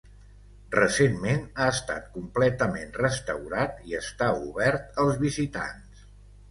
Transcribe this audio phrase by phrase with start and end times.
[0.75, 6.09] Recentment ha estat completament restaurat i està obert als visitants.